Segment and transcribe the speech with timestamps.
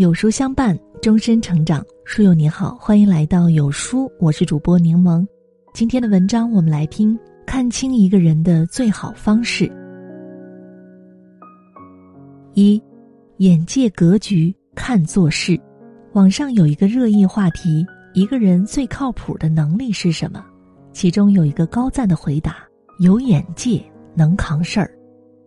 [0.00, 1.84] 有书相伴，终身成长。
[2.06, 5.26] 书友你好，欢迎来到有书，我是主播柠檬。
[5.74, 9.70] 今天的文章，我们来听：看清一个人的最好方式。
[12.54, 12.82] 一，
[13.36, 15.60] 眼界格局看做事。
[16.14, 20.42] 网上有一个热议话题：一个人最靠谱的能力是什么？
[20.94, 22.66] 其中有一个高赞的回答：
[23.00, 24.90] 有眼界，能扛事儿。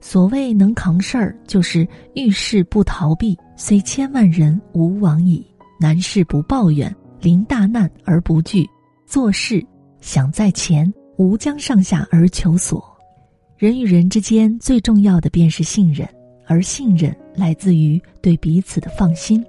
[0.00, 5.44] 所谓能扛事儿，就是遇事不逃避，虽千万人吾往矣；
[5.80, 8.64] 难事不抱怨，临大难而不惧。
[9.04, 9.60] 做事
[10.00, 12.80] 想在前，无将上下而求索。
[13.56, 16.08] 人与人之间最重要的便是信任，
[16.46, 19.44] 而信任来自于对彼此的放心。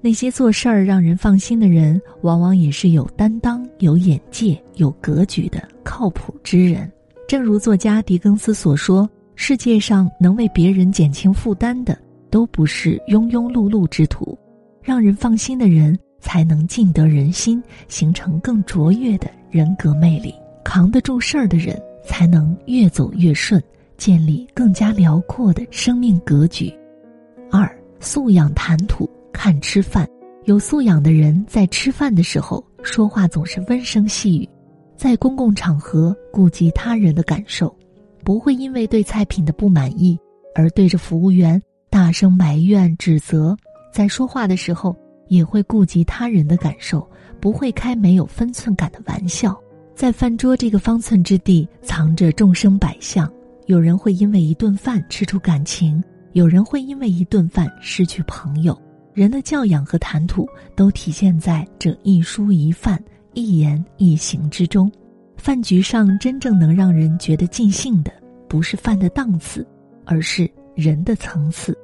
[0.00, 6.90] 那些做事儿让人放心的人，往往也是有担当、有眼界、有格局的靠谱之人。
[7.28, 9.08] 正如作家狄更斯所说。
[9.40, 11.96] 世界上能为别人减轻负担的，
[12.30, 14.38] 都不是庸庸碌碌之徒。
[14.82, 20.34] 让人放心的人，才能尽得人心，形成更卓越的人格魅力。
[20.64, 23.62] 扛得住事儿的人，才能越走越顺，
[23.96, 26.72] 建立更加辽阔的生命格局。
[27.50, 30.08] 二素养谈吐看吃饭，
[30.44, 34.48] 有素养的人在吃饭的时候说话总是温声细语，
[34.96, 37.74] 在公共场合顾及他人的感受。
[38.24, 40.18] 不会因为对菜品的不满意
[40.54, 41.60] 而对着服务员
[42.08, 43.54] 大声埋怨指责，
[43.92, 47.06] 在说话的时候也会顾及他人的感受，
[47.38, 49.54] 不会开没有分寸感的玩笑。
[49.94, 53.30] 在饭桌这个方寸之地，藏着众生百相。
[53.66, 58.74] 有人会因为一顿饭吃出感情，有人会因为一顿饭失去朋友。
[59.12, 62.98] 人的教养和谈吐都体现在这一蔬一饭、
[63.34, 64.90] 一言一行之中。
[65.36, 68.10] 饭局上真正能让人觉得尽兴的，
[68.48, 69.66] 不是饭的档次，
[70.06, 71.76] 而是人的层次。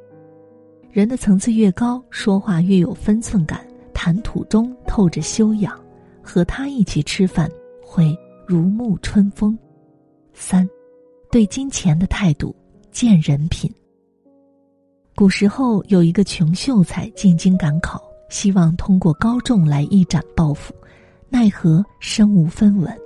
[0.95, 5.77] 人的层次越高，说话越有分寸感，谈吐中透着修养，
[6.23, 7.51] 和他一起吃饭
[7.85, 8.17] 会
[8.47, 9.59] 如沐春风。
[10.35, 10.65] 三，
[11.33, 12.55] 对金钱的态度
[12.93, 13.69] 见人品。
[15.17, 18.01] 古时候有一个穷秀才进京赶考，
[18.31, 20.73] 希望通过高中来一展抱负，
[21.29, 22.97] 奈何身无分文。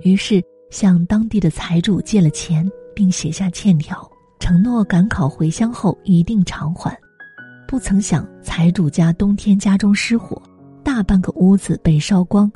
[0.00, 4.10] 于是向当地的财主借了钱，并写下欠条，
[4.40, 6.98] 承诺赶考回乡后一定偿还。
[7.66, 10.40] 不曾想财主家冬天家中失火，
[10.82, 12.50] 大半个屋子被烧光，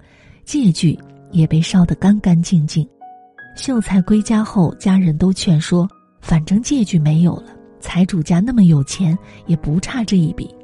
[0.44, 0.98] 借据
[1.32, 2.88] 也被烧得干干净净。
[3.56, 5.88] 秀才归家后，家人都劝说
[6.22, 7.47] ：“反正借据没有了，
[7.81, 10.54] 财主家那么有钱，也不差这一笔。”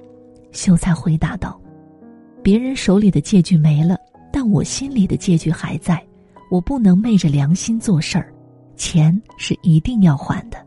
[0.52, 1.60] 秀才回答道
[2.42, 3.96] ：“别人手里的借据没了，
[4.32, 6.02] 但我心里的借据还在。”
[6.48, 8.32] 我不能昧着良心做事儿，
[8.76, 10.64] 钱是一定要还的。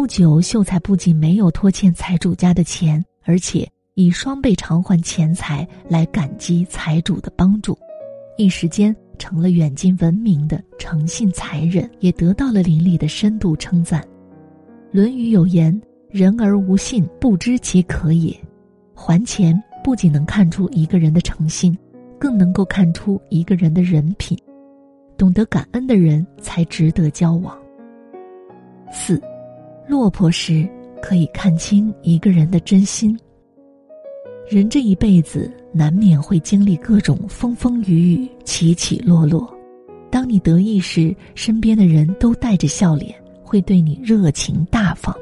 [0.00, 7.76] 不久，秀才不仅没有拖欠财主家的钱，而且以双倍偿还钱财来感激财主的帮助，
[8.38, 14.00] 一时间成了远近闻名的诚信才人，也得到了邻里的深度称赞。
[14.90, 15.78] 《论语》有言
[16.08, 18.34] ：“人而无信，不知其可也。”
[18.96, 21.76] 还钱不仅能看出一个人的诚信，
[22.18, 24.34] 更能够看出一个人的人品。
[25.18, 27.54] 懂得感恩的人才值得交往。
[28.90, 29.22] 四，
[29.90, 30.68] 落魄时
[31.02, 33.18] 可以看清一个人的真心。
[34.48, 39.52] 人这一辈子难免会经历各种风风雨雨、起起落落。
[40.08, 43.12] 当你得意时，身边的人都带着笑脸，
[43.42, 45.12] 会对你热情大方。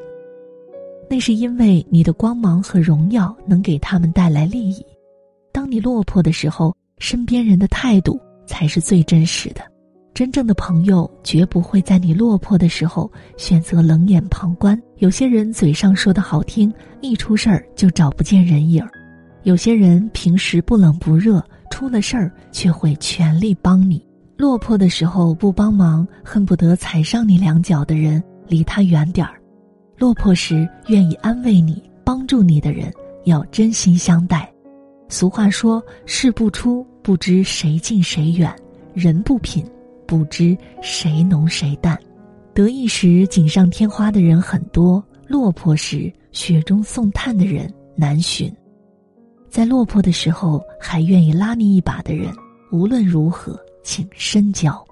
[1.09, 4.85] 那是因为你的光芒和荣耀能给他们带来利益。
[5.51, 9.63] 当你落魄的时候，身边人的态度才是最真实的。
[10.19, 14.77] 真正的朋友绝不会在你落魄的时候选择冷眼旁观。
[14.97, 18.89] 有些人嘴上说的好听，一出事儿就找不见人影儿；
[19.45, 21.41] 有些人平时不冷不热，
[21.71, 24.05] 出了事儿却会全力帮你。
[24.37, 29.35] 落魄的时候不帮忙，恨不得踩上你两脚的人，离他远点儿；
[29.99, 32.93] 落魄时愿意安慰你、帮助你的人，
[33.27, 34.53] 要真心相待。
[35.09, 38.51] 俗话说：“事不出，不知谁近谁远；
[38.95, 39.65] 人不品。”
[40.09, 41.97] 不知谁浓谁淡，
[42.55, 48.51] 得意时锦上添花的人很多，落魄时雪中送炭的人难寻。
[49.51, 52.33] 在落魄的时候还愿意拉你一把的人，
[52.73, 54.83] 无论如何，请深交。